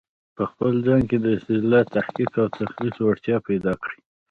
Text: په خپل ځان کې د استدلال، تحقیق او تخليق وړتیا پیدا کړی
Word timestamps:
په 0.35 0.43
خپل 0.51 0.73
ځان 0.85 1.01
کې 1.09 1.17
د 1.21 1.25
استدلال، 1.37 1.85
تحقیق 1.95 2.31
او 2.41 2.47
تخليق 2.59 2.95
وړتیا 3.01 3.37
پیدا 3.47 3.73
کړی 3.81 3.99